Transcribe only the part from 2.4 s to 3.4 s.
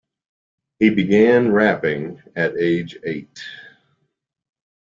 age eight.